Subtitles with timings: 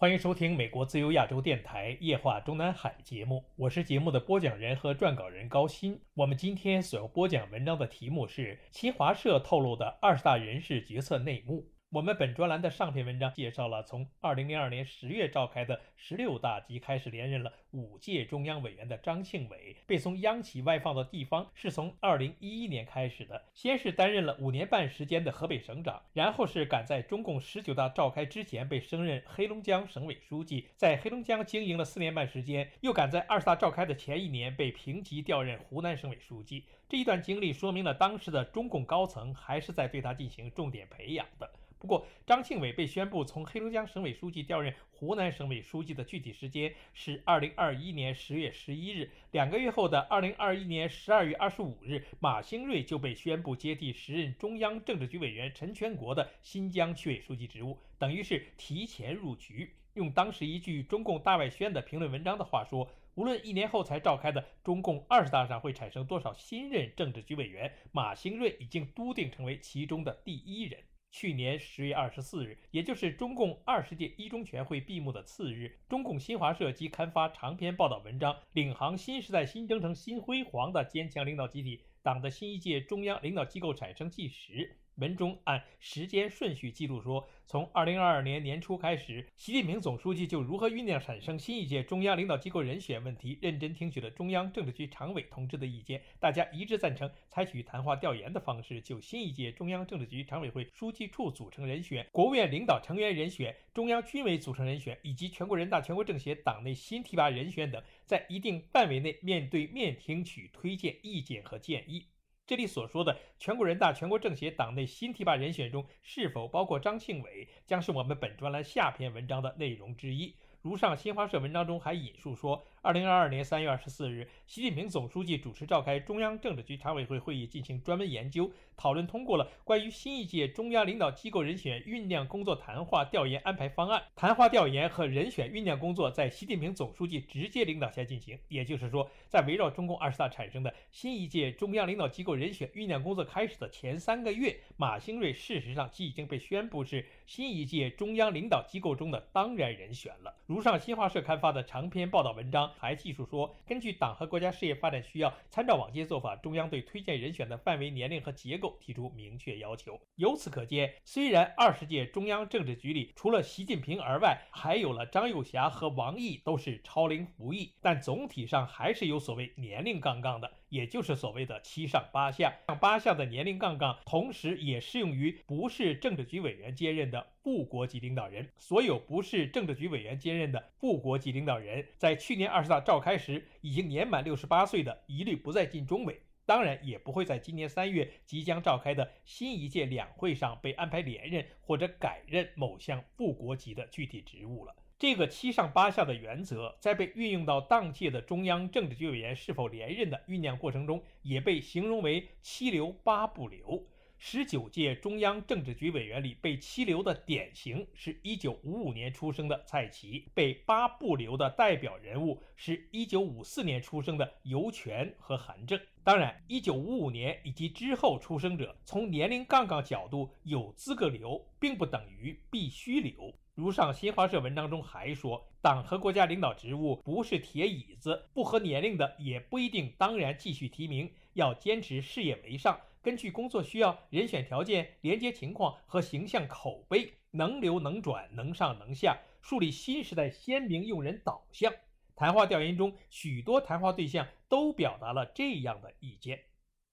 [0.00, 6.00] 欢迎收听美国自由亚洲电台夜话中南海节目，我是节目的播讲人和撰稿人高鑫。
[6.14, 11.66] 我们今天所要播讲文章的题目是新华社透露的二十大人事决策内幕。
[11.92, 23.42] 我们本专栏的上篇文章介绍了从二零零二年十月召开的十六大即开始连任了五届中央委员的张庆伟，被从央企外放到地方是从二零一一年开始的。
[23.52, 36.66] 先是担任了五年半时间的河北省长，然后是赶在中共十九大召开之前被升任黑龙江省委书记，在黑龙江经营了四年半时间，又赶在二十大召开的前一年被平级调任湖南省委书记。
[36.88, 41.50] 这一段经历说明了当时的中共高层还是在对他进行重点培养的。
[41.80, 49.10] 不过，张庆伟被宣布从黑龙江省委书记调任湖南省委书记的具体时间是二零二一年十月十一日。
[49.30, 59.74] 两个月后的二零二一年十二月二十五日，马兴瑞就被宣布接替时任中央政治局委员陈全国的新疆区委书记职务，等于是提前入局。
[59.94, 70.78] 用当时一句中共大外宣的评论文章的话说，无论一年后才召开的中共二十大上会产生多少新任政治局委员，马兴瑞已经笃定成为其中的第一人。
[71.10, 84.76] 去年十月二十四日，也就是中共二十届一中全会闭幕的次日，中共新华社即刊发长篇报道文章，领航新时代新征程新辉煌的坚强领导集体，党的新一届中央领导机构产生纪实。
[85.00, 112.04] 文中按时间顺序记录说，从二零二二年年初开始，习近平总书记就如何酝酿产生新一届中央领导机构人选问题，认真听取了中央政治局常委同志的意见，大家一致赞成采取谈话调研的方式，就新一届中央政治局常委会书记处组成人选、国务院领导成员人选、中央军委组成人选以及全国人大、全国政协党内新提拔人选等，在一定范围内面对面听取推荐意见和建议。
[112.50, 120.34] 这里所说的全国人大、全国政协党内新提拔人选中是否包括张庆伟，将是我们本专栏下篇文章的内容之一。
[120.60, 122.64] 如上新华社文章中还引述说。
[122.82, 134.02] 二零二二年三月二十四日，习近平总书记主持召开中央政治局常委会会议，进行专门研究讨论，通过了关于新一届中央领导机构人选酝酿工作谈话调研安排方案。
[134.16, 150.34] 谈话调研和人选酝酿工作在习近平总书记直接领导下进行，也就是说，在围绕中共二十大产生的新一届中央领导机构人选酝酿工作开始的前三个月，马兴瑞事实上即已经被宣布是新一届中央领导机构中的当然人选了。
[150.46, 152.69] 如上新华社刊发的长篇报道文章。
[152.78, 160.00] 还技术说，根据党和国家事业发展需要，参照往届做法，中央对推荐人选的范围、年龄和结构提出明确要求。
[160.16, 170.50] 由此可见，虽然二十届中央政治局里除了习近平而外，还有了张又侠和王毅都是超龄服役，但总体上还是有所谓年龄杠杠的。
[170.68, 178.48] 也就是所谓的七上八下，上八下的年龄杠杠，同时也适用于不是政治局委员兼任的副国级领导人。
[178.56, 194.72] 所有不是政治局委员兼任的副国级领导人，在去年二十大召开时已经年满六十八岁的，一律不再进中委，当然也不会在今年三月即将召开的新一届两会上被安排连任或者改任某项副国级的具体职务了。
[194.96, 203.84] 这个七上八下的原则，在被运用到当届的中央政治局委员是否连任的酝酿过程中，也被形容为七留八不留。
[204.22, 215.80] 十九届中央政治局委员里被七留的典型是一九五五年出生的蔡奇，被八不留的代表人物是一九五四年出生的尤权和韩正。
[216.04, 223.34] 当然，一九五五年以及之后出生者，从年龄杠杠角度有资格留，并不等于必须留。
[223.54, 241.72] 如上新华社文章中还说，党和国家领导职务不是铁椅子，不合年龄的也不一定当然继续提名，要坚持事业为上，根据工作需要、人选条件、连接情况和形象口碑，能留能转，能上能下，树立新时代鲜明用人导向。
[242.14, 246.40] 谈话调研中，许多谈话对象都表达了这样的意见。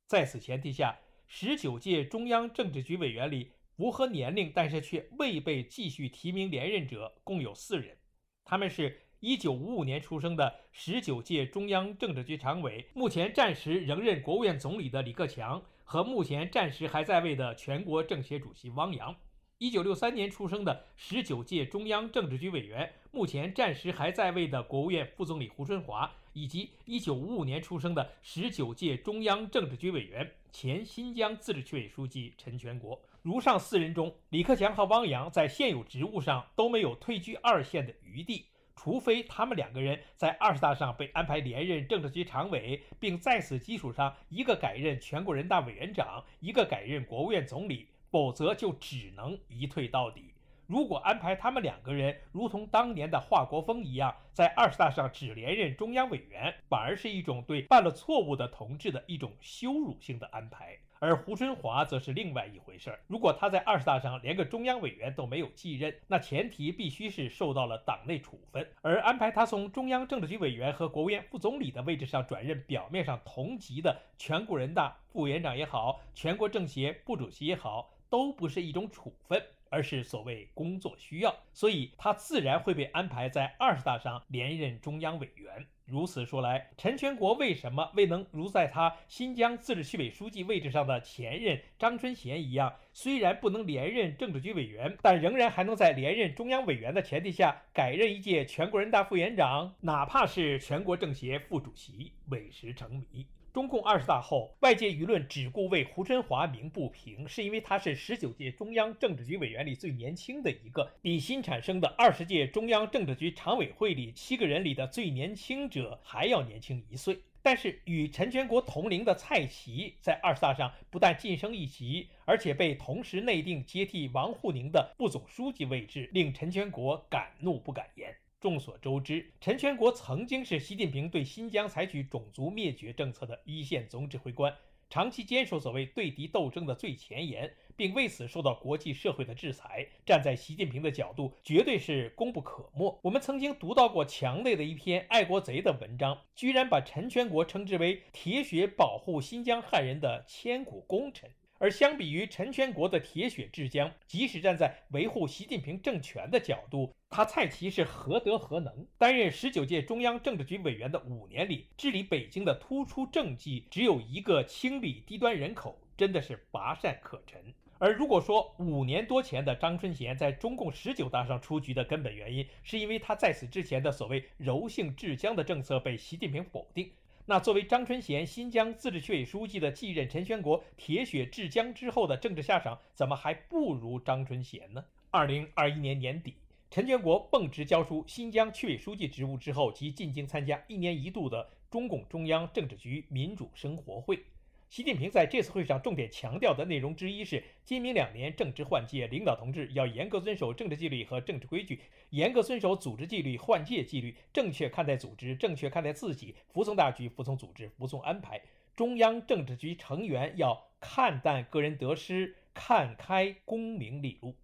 [0.08, 3.52] 在此前提下，十九届中央政治局委员里。
[3.78, 7.96] 符合年龄但是却未被继续提名连任者共有四人，
[8.44, 19.16] 他们是一九五五年出生的十九届中央政治局常委，目前暂时仍任国务院总理的李克强和目前暂时还在位的全国政协主席汪洋；
[19.58, 33.00] 一九六三年出生的十九届中央政治局委员，目前暂时还在位的国务院副总理胡春华，以及1955年出生的十九届中央政治局委员、前新疆自治区委书记陈全国。
[33.22, 38.44] 如上四人中，李克强和汪洋在现有职务上都没有退居二线的余地。
[38.78, 50.32] 除非他们两个人在二十大上被安排连任政治局常委，并在此基础上一个改任全国人大委员长，一个改任国务院总理，否则就只能一退到底。
[50.68, 60.78] 如果安排他们两个人如同当年的华国锋一样，在二十大上只连任中央委员，反而是一种对犯了错误的同志的一种羞辱性的安排。
[61.00, 63.00] 而胡春华则是另外一回事儿。
[63.08, 68.68] 如果他在二十大上连个中央委员都没有继任，那前提必须是受到了党内处分。
[68.82, 85.66] 而安排他从中央政治局委员和国务院副总理的位置上转任表面上同级的全国人大副委员长也好，全国政协副主席也好，都不是一种处分，而是所谓工作需要，所以他自然会被安排在二十大上连任中央委员。
[85.88, 103.26] 如此说来，陈全国为什么未能如在他新疆自治区委书记位置上的前任张春贤一样，虽然不能连任政治局委员，但仍然还能在连任中央委员的前提下改任一届全国人大副委员长，哪怕是全国政协副主席，委实成谜。
[103.58, 117.18] 中共二十大后，外界舆论只顾为胡春华鸣不平，是因为他是十九届中央政治局委员里最年轻的一个，比新产生的二十届中央政治局常委会里七个人里的最年轻者还要年轻一岁。
[117.42, 128.16] 但是，与陈全国同龄的蔡奇在二十大上不但晋升一级，而且被同时内定接替王沪宁的副总书记位置，令陈全国敢怒不敢言。
[128.40, 134.56] 众所周知，陈全国曾经是习近平对新疆采取种族灭绝政策的一线总指挥官，
[134.92, 139.88] 长期坚守所谓对敌斗争的最前沿，并为此受到国际社会的制裁。
[140.06, 143.00] 站在习近平的角度，绝对是功不可没。
[143.02, 151.32] 我们曾经读到过墙内的一篇爱国贼的文章，居然把陈全国称之为铁血保护新疆汉人的千古功臣。
[151.60, 158.86] 而相比于陈全国的铁血治疆，即使站在维护习近平政权的角度，他蔡奇是何德何能？
[158.98, 167.42] 担任十九届中央政治局委员的五年里，治理北京的突出政绩只有一个：清理低端人口，真的是乏善可陈。
[167.80, 176.92] 而如果说五年多前的张春贤在中共十九大上出局的根本原因，是因为他在此之前的所谓柔性治疆的政策被习近平否定。
[177.30, 184.86] 那作为张春贤新疆自治区委书记的继任，陈全国铁血治疆之后的政治下场，怎么还不如张春贤呢？
[185.12, 186.36] 二零二一年年底，
[186.72, 194.24] 陈全国奉职交出新疆区委书记职务之后，即进京参加一年一度的中共中央政治局民主生活会。
[194.70, 201.80] 习近平在这次会上重点强调的内容之一是：今明两年政治换届，领导同志要严格遵守政治纪律和政治规矩，
[202.10, 208.42] 严格遵守组织纪律、换届纪律，正确看待组织，正确看待自己，服从大局，服从组织，服从安排。
[208.76, 214.36] 中央政治局成员要看淡个人得失，看开功名利禄。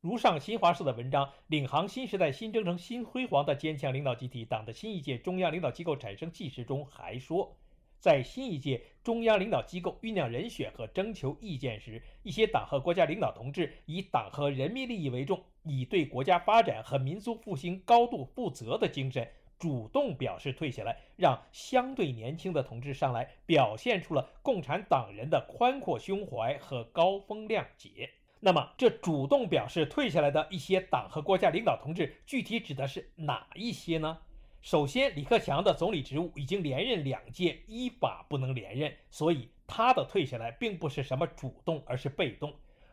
[0.00, 7.58] 如上新华社的文章，领航新时代新征程新辉煌的坚强领导集体，党的新一届中央领导机构产生纪实中还说。
[7.98, 19.30] 在新一届中央领导机构酝酿人选和征求意见时，一些党和国家领导同志以党和人民利益为重，以对国家发展和民族复兴高度负责的精神，
[19.60, 28.10] 主动表示退下来，让相对年轻的同志上来，表现出了共产党人的宽阔胸怀和高风亮节。
[28.40, 34.18] 那么，这主动表示退下来的一些党和国家领导同志，具体指的是哪一些呢？
[34.66, 42.52] 首先，李克强的总理职务已经连任两届，依法不能连任，所以他的退下来并不是什么主动，而是被动。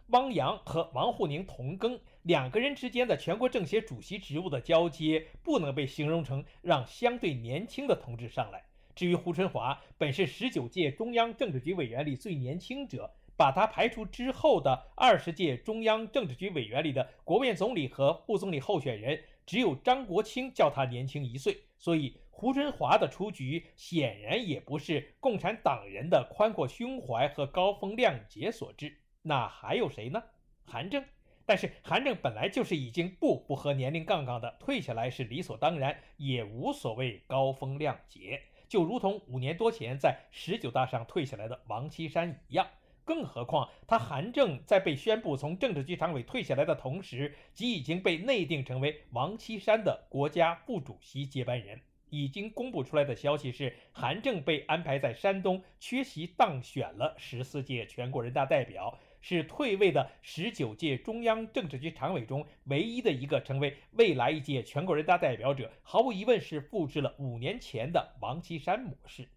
[0.09, 8.63] 汪洋和王沪宁同庚，两个人之间的全国政协主席职务的交接，不能被形容成让相对年轻的同志上来。
[8.93, 19.19] 至于胡春华，本是十九届中央政治局委员里最年轻者，把他排除之后的二十届中央政治局委员里的国务院总理和副总理候选人。
[19.45, 28.97] 只有张国清叫他年轻一岁，所以胡春华的出局显然也不是共产党人的宽阔胸怀和高风亮节所致。
[29.21, 30.21] 那还有谁呢？
[30.65, 31.03] 韩正。
[31.45, 38.41] 但是韩正本来就是已经不不合年龄杠杠的，退下来是理所当然，也无所谓高风亮节。
[38.69, 42.65] 就如同五年多前在十九大上退下来的王岐山一样。
[43.05, 51.79] 更何况，他韩正在被宣布从政治局常委退下来的同时，即已经被内定成为王岐山的国家副主席接班人。
[52.09, 69.27] 已经公布出来的消息是，韩正被安排在山东缺席当选了十四届全国人大代表，是退位的十九届中央政治局常委中唯一的一个成为未来一届全国人大代表者，毫无疑问是复制了五年前的王岐山模式。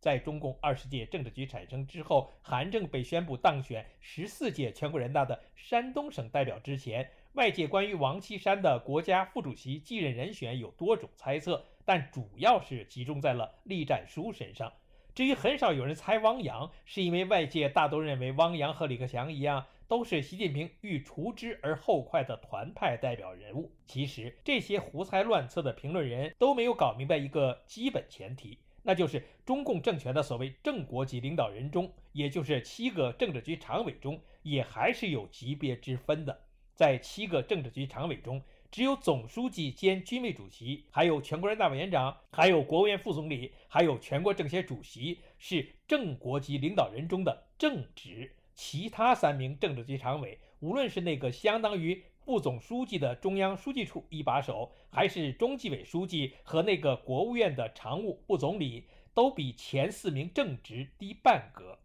[0.00, 14.72] 在中共二十届政治局产生之后，韩正被宣布当选十四届全国人大的山东省代表之前，外界关于王岐山的国家副主席继任人选有多种猜测，但主要是集中在了栗战书身上。
[15.14, 23.70] 至于很少有人猜汪洋，是因为外界大都认为汪洋和李克强一样，都是习近平欲除之而后快的团派代表人物。
[23.86, 28.58] 其实，这些胡猜乱测的评论人都没有搞明白一个基本前提。
[28.82, 36.40] 那就是中共政权的所谓正国级领导人中，也就是七个政治局常委中，也还是有级别之分的。
[36.74, 48.34] 在七个政治局常委中，只有总书记兼军委主席，还有全国人大委员长，还有国务院副总理，还有全国政协主席是正国级领导人中的正职。
[48.54, 52.02] 其他三名政治局常委，无论是那个相当于。
[52.30, 61.76] 副总书记的中央书记处一把手，还是中纪委书记和那个国务院的常务副总理，都比前四名正职低半格。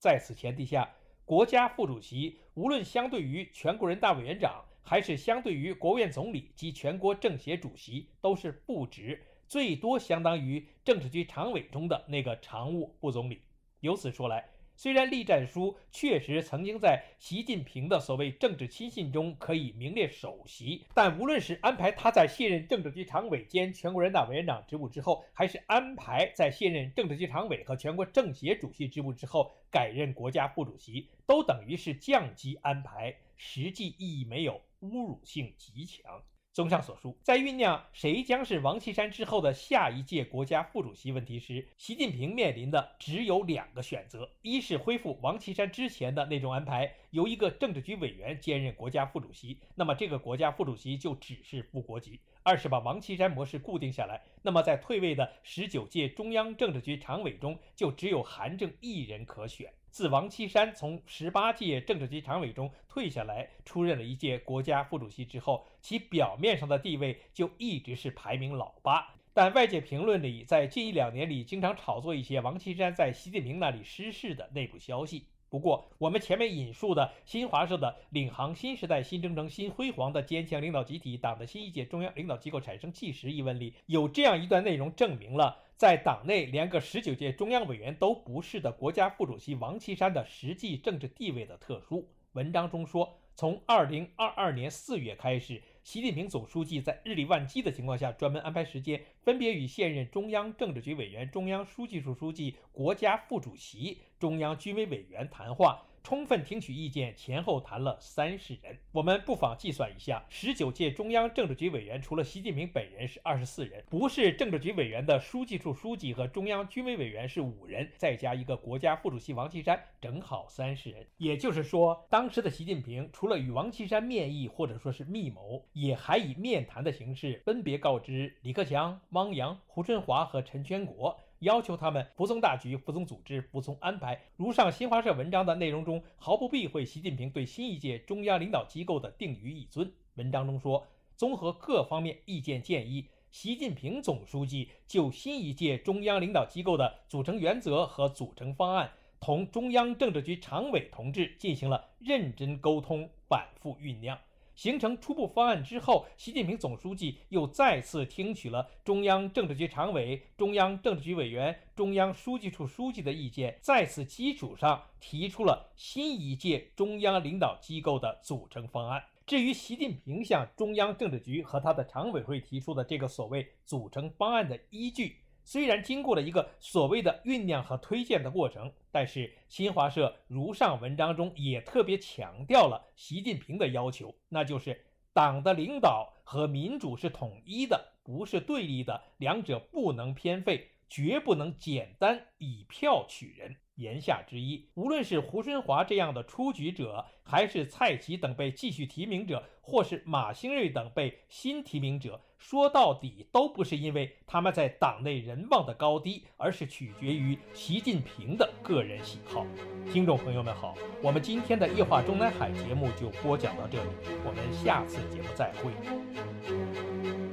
[0.00, 0.92] 在此前提下，
[1.24, 13.42] 国家副主席无论相对于全国人大委员长，还是相对于国务院总理及全国政协主席，都是副职，最多相当于政治局常委中的那个常务副总理。
[13.78, 14.44] 由此说来。
[14.76, 36.20] 虽然栗战书确实曾经在习近平的所谓政治亲信中可以名列首席，但无论是安排他在卸任政治局常委兼全国人大委员长职务之后，还是安排在卸任政治局常委和全国政协主席职务之后改任国家副主席，都等于是降级安排，实际意义没有，侮辱性极强。
[36.54, 59.72] 综上所述，在酝酿谁将是王岐山之后的下一届国家副主席问题时，习近平面临的只有两个选择：一是恢复王岐山之前的那种安排，由一个政治局委员兼任国家副主席，那么这个国家副主席就只是副国级；二是把王岐山模式固定下来，那么在退位的十九届中央政治局常委中，就只有韩正一人可选。
[59.90, 69.14] 自王岐山从十八届政治局常委中退下来，出任了一届国家副主席之后，其表面上的地位就一直是排名老八。
[69.32, 75.28] 但外界评论里，在近一两年里，经常炒作一些王岐山在习近平那里失势的内部消息。
[75.54, 92.10] 不过，我们前面引述的新华社的“领航新时代新征程新辉煌的坚强领导集体，党的新一届中央领导机构产生纪实”一文里，有这样一段内容，证明了在党内连个十九届中央委员都不是的国家副主席王岐山的实际政治地位的特殊。
[92.32, 95.62] 文章中说，从二零二二年四月开始。
[95.84, 105.82] 习近平总书记在日理万机的情况下，专门安排时间，分别与现任中央政治局委员、中央书记处书记、国家副主席、中央军委委员谈话。
[106.04, 108.78] 充分听取意见，前后谈了三十人。
[108.92, 121.06] 我们不妨计算一下，十九届中央政治局委员除了习近平本人是二十四人，不是政治局委员的书记处书记和中央军委委员是五人，再加一个国家副主席王岐山，正好三十人。
[121.16, 131.18] 也就是说，当时的习近平除了与王岐山面议或者说是密谋，也还以面谈的形式分别告知李克强、汪洋、胡春华和陈全国。
[131.44, 134.20] 要求他们服从大局、服从组织、服从安排。
[134.36, 139.92] 如上新华社文章的内容中，毫不避讳习近平对新一届中央领导机构的定于一尊。
[140.16, 140.86] 文章中说，
[141.16, 154.18] 综合各方面意见建议，习近平总书记就新一届中央领导机构的组成原则和组成方案，同中央政治局常委同志进行了认真沟通，反复酝酿。
[154.54, 169.02] 形成初步方案之后，习近平总书记又再次听取了中央政治局常委、中央政治局委员、中央书记处书记的意见，在此基础上提出了新一届中央领导机构的组成方案。
[169.26, 175.16] 至于习近平向中央政治局和他的常委会提出的这个所谓组成方案的依据。
[175.44, 193.56] 虽然经过了一个所谓的酝酿和推荐的过程，但是新华社如上文章中也特别强调了习近平的要求，那就是党的领导和民主是统一的，不是对立的，两者不能偏废，绝不能简单以票取人。
[193.76, 209.46] 言下之意，无论是胡春华这样的出局者，还是蔡奇等被继续提名者，或是马兴瑞等被新提名者，说到底都不是因为他们在党内人望的高低，而是取决于习近平的个人喜好。
[209.92, 213.90] 听众朋友们好，我们今天的夜话中南海节目就播讲到这里，
[214.24, 217.23] 我们下次节目再会。